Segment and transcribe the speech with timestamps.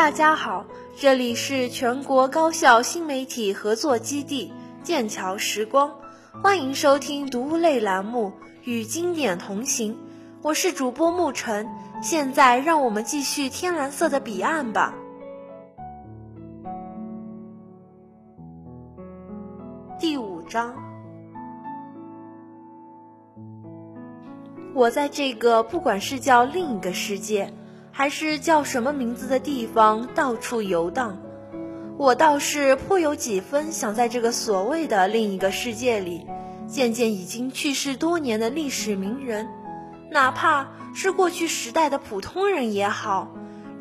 [0.00, 0.64] 大家好，
[0.96, 4.50] 这里是全国高校新媒体合作基地
[4.82, 5.92] 剑桥时光，
[6.42, 8.28] 欢迎收听读物类栏目
[8.64, 9.92] 《与经典同行》，
[10.40, 11.68] 我是主播沐晨。
[12.02, 14.94] 现在让我们继续《天蓝色的彼岸》吧。
[19.98, 20.74] 第五章，
[24.74, 27.52] 我在这个不管是叫另一个世界。
[27.92, 31.18] 还是叫什么名字的地方到处游荡，
[31.98, 36.26] 我倒是颇有几分想在这个所谓的另一个世界里，
[36.66, 39.48] 见见已经去世多年的历史名人，
[40.10, 43.28] 哪怕是过去时代的普通人也好，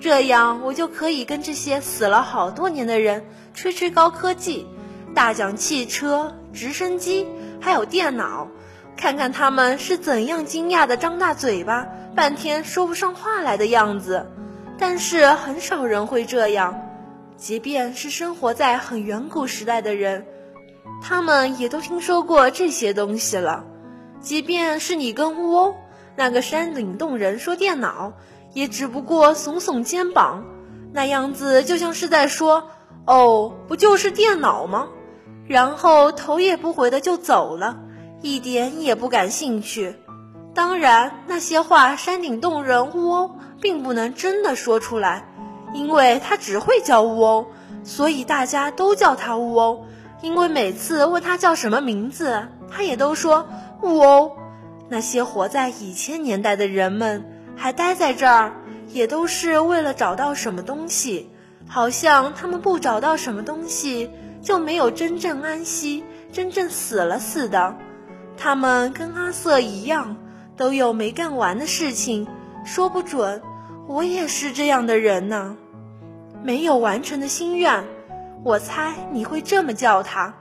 [0.00, 4.66] 这样我就可以跟这些死了好多年的人吹吹高科技，
[5.14, 7.26] 大讲汽车、直升机，
[7.60, 8.48] 还有电脑。
[8.98, 14.26] 看看他们是怎样惊讶的张大嘴巴，半天说不上话来的样子。
[14.76, 16.80] 但是很少人会这样，
[17.36, 20.26] 即便是生活在很远古时代的人，
[21.00, 23.64] 他们也都听说过这些东西了。
[24.20, 25.76] 即便是你跟乌欧
[26.16, 28.14] 那个山顶洞人说电脑，
[28.52, 30.44] 也只不过耸耸肩膀，
[30.92, 32.70] 那样子就像是在说
[33.06, 34.88] ：“哦，不就是电脑吗？”
[35.46, 37.84] 然后头也不回的就走了。
[38.20, 39.94] 一点也不感兴趣。
[40.54, 43.30] 当然，那些话山顶洞人乌欧
[43.60, 45.24] 并不能真的说出来，
[45.72, 47.46] 因为他只会叫乌欧，
[47.84, 49.84] 所以大家都叫他乌欧。
[50.20, 53.46] 因为每次问他叫什么名字，他也都说
[53.82, 54.32] 乌欧。
[54.88, 57.24] 那些活在以前年代的人们
[57.54, 58.52] 还待在这儿，
[58.88, 61.30] 也都是为了找到什么东西，
[61.68, 64.10] 好像他们不找到什么东西
[64.42, 66.02] 就没有真正安息、
[66.32, 67.76] 真正死了似的。
[68.38, 70.16] 他们跟阿瑟一样，
[70.56, 72.26] 都有没干完的事情，
[72.64, 73.42] 说不准
[73.88, 75.56] 我也是这样的人呢。
[76.42, 77.84] 没有完成的心愿，
[78.44, 80.32] 我猜你会这么叫他。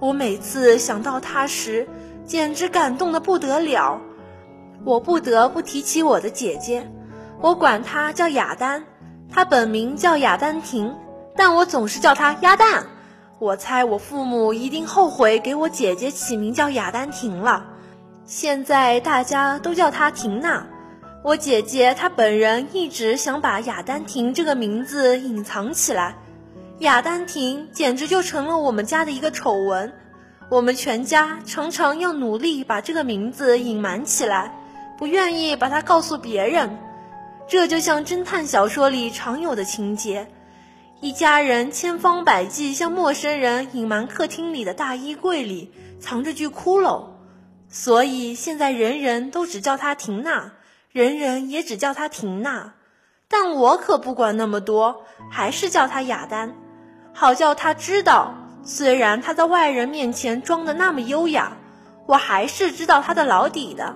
[0.00, 1.88] 我每次想到他时，
[2.24, 4.00] 简直感动的不得了。
[4.84, 6.90] 我不得不提起我的姐姐，
[7.40, 8.84] 我管她叫雅丹，
[9.30, 10.94] 她本名叫雅丹婷，
[11.36, 12.86] 但我总是叫她鸭蛋。
[13.40, 17.66] 我猜我父母一定后悔给我姐姐起名叫雅丹婷了，
[18.24, 20.66] 现在大家都叫她婷娜。
[21.22, 26.16] 我姐姐她本人一直想把雅丹婷这个名字隐藏起来，
[26.80, 29.92] 雅丹婷简直就成了我们家的一个丑闻。
[30.50, 34.52] 我们全家常常要努力把这个名字隐瞒起来，
[34.98, 36.76] 不愿意把它告诉别人。
[37.46, 40.26] 这就像侦探小说里常有的情节。
[41.00, 47.10] 一家人千方百计向陌生人隐瞒客厅里的大衣柜里藏着具骷髅，
[47.68, 50.54] 所以现在人人都只叫她婷娜，
[50.90, 52.74] 人人也只叫她婷娜。
[53.28, 56.56] 但我可不管那么多，还是叫她雅丹，
[57.14, 58.34] 好叫她知道，
[58.64, 61.58] 虽然她在外人面前装的那么优雅，
[62.06, 63.94] 我还是知道她的老底的。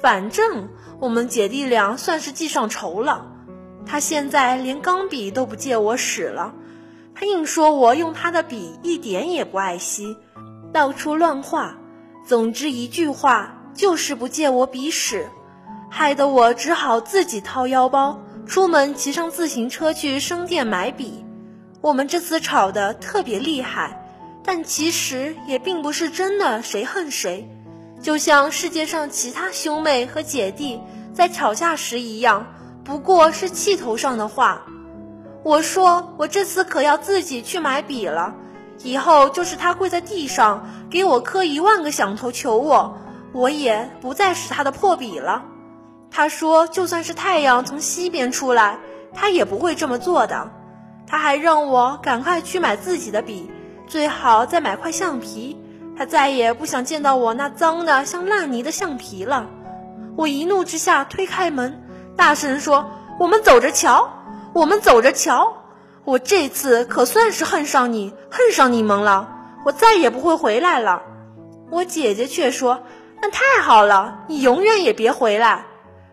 [0.00, 0.68] 反正
[1.00, 3.26] 我们姐弟俩算是记上仇了。
[3.90, 6.52] 他现在连钢笔都不借我使了，
[7.14, 10.14] 他硬说我用他的笔一点也不爱惜，
[10.74, 11.78] 到处乱画。
[12.26, 15.30] 总之一句话，就是不借我笔使，
[15.88, 21.24] 害得我只好自己掏腰包，出门骑上自行车去商店买笔。
[21.80, 24.04] 我们这次吵得特别厉害，
[24.44, 27.48] 但其实也并不是真的谁恨谁，
[28.02, 30.78] 就像世界上其他兄妹和姐弟
[31.14, 32.46] 在吵架时一样。
[32.88, 34.62] 不过是气头上的话，
[35.42, 38.34] 我说我这次可要自己去买笔了，
[38.82, 42.96] 以后就是他跪在地上给我磕一万个响头求我，
[43.34, 45.44] 我也不再使他的破笔了。
[46.10, 48.78] 他说就算是太阳从西边出来，
[49.12, 50.50] 他也不会这么做的。
[51.06, 53.50] 他还让我赶快去买自己的笔，
[53.86, 55.58] 最好再买块橡皮。
[55.94, 59.46] 他再也不想见到我那脏的像烂泥的橡皮了。
[60.16, 61.82] 我一怒之下推开门。
[62.18, 64.10] 大声说：“我们走着瞧，
[64.52, 65.54] 我们走着瞧。
[66.04, 69.28] 我这次可算是恨上你，恨上你们了。
[69.64, 71.00] 我再也不会回来了。”
[71.70, 72.82] 我姐姐却说
[73.22, 75.66] ：“那太好了，你永远也别回来，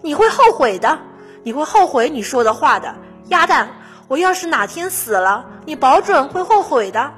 [0.00, 1.00] 你会后悔的，
[1.42, 2.94] 你会后悔你说的话的。
[3.28, 3.68] 鸭蛋，
[4.08, 7.12] 我要是哪天死了，你保准会后悔的。”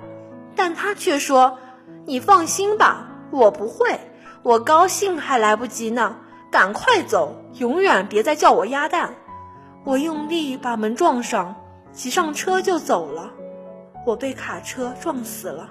[0.56, 1.56] 但他却说
[2.04, 4.00] ：“你放心吧，我不会，
[4.42, 6.16] 我高兴还来不及呢。”
[6.52, 9.14] 赶快走，永远别再叫我鸭蛋！
[9.84, 11.56] 我用力把门撞上，
[11.94, 13.30] 骑上车就走了。
[14.04, 15.70] 我被卡车撞死了。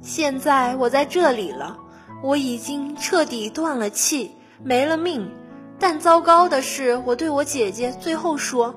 [0.00, 1.76] 现在我在这里了，
[2.22, 5.30] 我已经彻底断了气，没了命。
[5.78, 8.74] 但糟糕的是，我对我姐姐最后说：“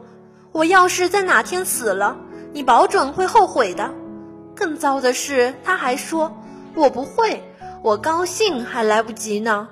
[0.51, 2.17] 我要是在哪天死了，
[2.51, 3.89] 你保准会后悔的。
[4.53, 6.29] 更糟的是，他还说
[6.75, 7.41] 我不会，
[7.81, 9.69] 我高兴还来不及呢。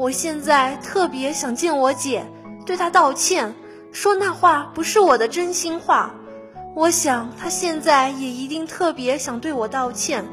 [0.00, 2.24] 我现在特别想见我姐，
[2.64, 3.54] 对她道歉，
[3.92, 6.14] 说那话不是我的真心话。
[6.74, 10.24] 我想她现在也一定特别想对我道歉，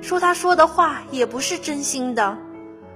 [0.00, 2.38] 说她说的话也不是真心的。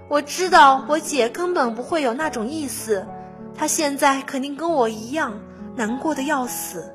[0.09, 3.05] 我知道我姐根本不会有那种意思，
[3.53, 5.41] 她现在肯定跟我一样
[5.75, 6.95] 难过的要死，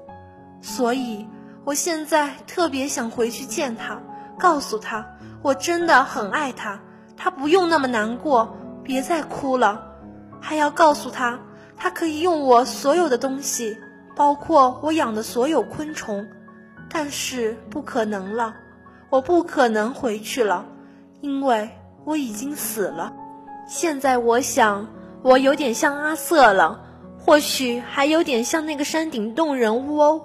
[0.62, 1.28] 所以。
[1.66, 4.02] 我现在特别想回去见她，
[4.40, 5.06] 告诉她
[5.42, 6.80] 我真的很爱她，
[7.18, 8.56] 她不用那么难过，
[8.88, 9.84] 别再哭了。
[10.40, 11.38] 还要告诉他，
[11.76, 13.78] 他可以用我所有的东西，
[14.16, 16.26] 包括我养的所有昆虫。
[16.90, 18.56] 但是不可能了，
[19.10, 20.66] 我不可能回去了，
[21.20, 21.70] 因为
[22.06, 23.12] 我已经死了。
[23.68, 24.88] 现在我想，
[25.22, 26.80] 我有点像阿瑟了，
[27.20, 30.22] 或许还有点像那个山顶洞人乌欧。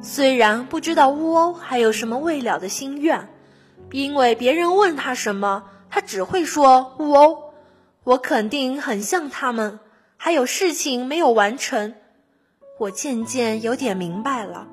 [0.00, 3.28] 虽然不知道乌欧还有什么未了的心愿，
[3.90, 7.45] 因为别人问他什么，他只会说乌欧。
[8.06, 9.80] 我肯定很像他们，
[10.16, 11.92] 还有事情没有完成。
[12.78, 14.68] 我渐渐有点明白了，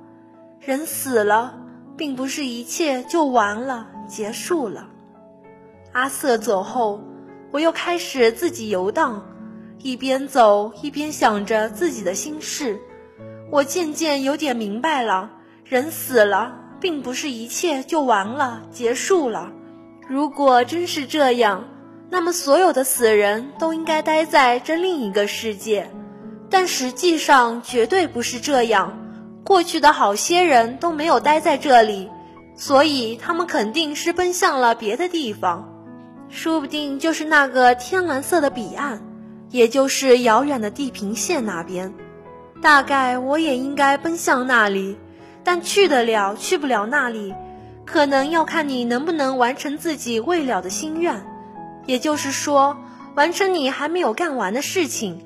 [0.59, 1.59] 人死了，
[1.97, 4.87] 并不是一切就完了、结束了。
[5.93, 7.01] 阿瑟走后，
[7.49, 9.25] 我又开始自己游荡，
[9.79, 12.79] 一边走一边想着自己的心事。
[13.49, 15.31] 我渐渐有点明白了，
[15.65, 19.51] 人死了，并不是一切就完了、结束了。
[20.07, 21.67] 如果真是这样，
[22.13, 25.89] 那么所有的死人都应该待在这另一个世界。
[26.47, 28.99] 但实际上绝对不是这样。
[29.43, 32.11] 过去的好些人都没有待在这里，
[32.55, 35.67] 所以他们肯定是奔向了别的地方，
[36.29, 39.01] 说不定就是那个天蓝色的彼岸，
[39.49, 41.95] 也就是遥远的地平线那边。
[42.61, 44.97] 大概我也应该奔向那里，
[45.43, 47.33] 但去得了去不了那里，
[47.85, 51.25] 可能要看你能不能完成自己未了的心愿，
[51.85, 52.77] 也就是说，
[53.15, 55.25] 完成你还没有干完的事情。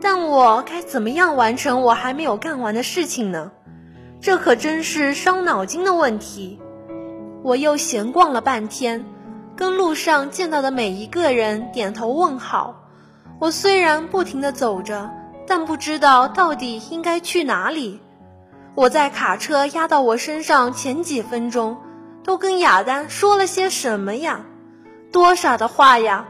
[0.00, 3.50] 但我该怎么样完成我还没有干完的事情呢？
[4.20, 6.58] 这可真是伤脑筋的问题。
[7.42, 9.04] 我又闲逛了半天，
[9.56, 12.74] 跟路上见到的每一个人点头问好。
[13.38, 15.10] 我虽然不停地走着。
[15.46, 18.00] 但不知道到底应该去哪里。
[18.76, 21.76] 我在卡车压到我身上前几分钟，
[22.22, 24.46] 都跟亚丹说了些什么呀？
[25.12, 26.26] 多傻的话呀！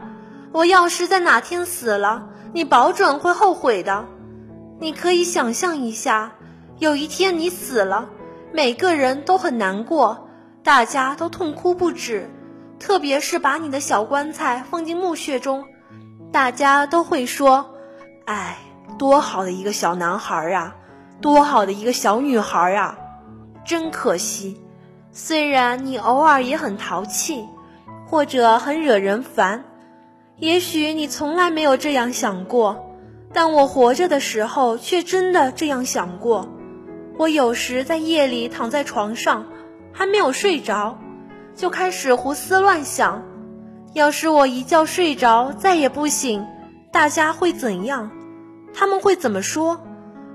[0.51, 4.05] 我要是在哪天死了，你保准会后悔的。
[4.79, 6.31] 你可以想象一下，
[6.79, 8.09] 有一天你死了，
[8.51, 10.27] 每个人都很难过，
[10.63, 12.29] 大家都痛哭不止，
[12.79, 15.65] 特别是把你的小棺材放进墓穴中，
[16.31, 17.73] 大家都会说
[18.25, 18.57] ：“哎。”
[18.99, 20.75] 多好的一个小男孩啊，
[21.21, 22.95] 多好的一个小女孩啊，
[23.65, 24.61] 真可惜。
[25.11, 27.47] 虽然你偶尔也很淘气，
[28.11, 29.63] 或者很惹人烦，
[30.35, 32.97] 也许你从来没有这样想过，
[33.31, 36.49] 但我活着的时候却真的这样想过。
[37.17, 39.45] 我有时在夜里躺在床上，
[39.93, 40.99] 还没有睡着，
[41.55, 43.23] 就开始胡思乱想：
[43.93, 46.45] 要是我一觉睡着再也不醒，
[46.91, 48.11] 大家会怎样？
[48.73, 49.79] 他们会怎么说？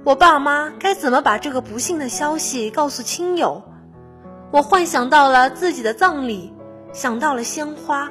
[0.03, 3.63] 我爸妈该怎么把这个不幸的消息告诉亲友？
[4.51, 6.55] 我幻想到了自己的葬礼，
[6.97, 8.11] 想到了鲜花，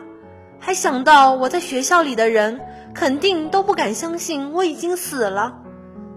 [0.59, 2.61] 还想到我在学校里的人
[2.93, 5.57] 肯定都不敢相信我已经死了。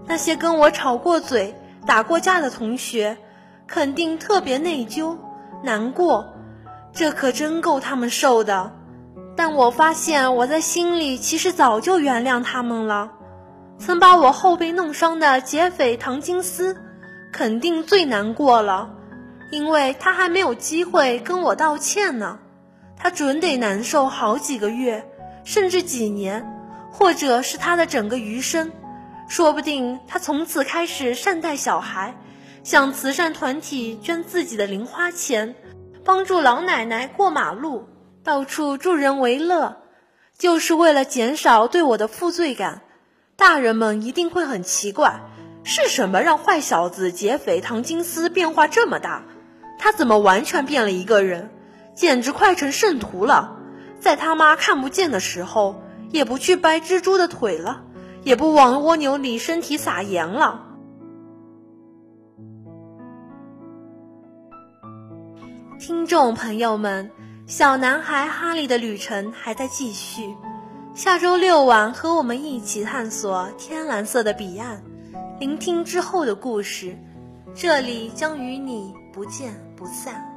[0.07, 1.55] 那些跟我吵过嘴、
[1.87, 3.17] 打过架的同学，
[3.67, 5.17] 肯定特别内疚、
[5.65, 6.27] 难过，
[6.93, 8.71] 这可真够他们受的。
[9.35, 13.13] 但我发现我在心里其实早就原谅他们了。
[13.79, 16.77] 曾把我后背弄伤的劫匪唐金斯，
[17.33, 18.91] 肯定最难过了，
[19.53, 22.41] 因为他还没有机会跟我道歉呢。
[22.99, 25.05] 他准得难受好几个月，
[25.45, 26.45] 甚至几年，
[26.91, 28.73] 或者是他的整个余生。
[29.29, 32.17] 说不定他从此开始善待小孩，
[32.65, 35.55] 向慈善团体捐自己的零花钱，
[36.05, 37.87] 帮助老奶奶过马路，
[38.25, 39.77] 到处助人为乐，
[40.39, 42.83] 就是为了减少对我的负罪感。
[43.37, 45.21] 大人们一定会很奇怪，
[45.63, 49.23] 是什么让坏小子劫匪唐金斯变化这么大？
[49.79, 51.51] 他怎么完全变了一个人？
[51.99, 53.57] 简直快成圣徒了！
[53.99, 57.83] 在他妈看不见的时候，也不去掰蜘蛛的腿了，
[58.23, 60.65] 也不往蜗牛里身体撒盐了。
[65.81, 67.11] 听众朋友们，
[67.49, 70.37] 小男孩哈利的旅程还在继续。
[70.95, 74.85] 下周六晚和我们一起探索天蓝色的彼岸，
[75.41, 76.97] 聆听之后的故事，
[77.57, 80.28] 这里将与你不见不散。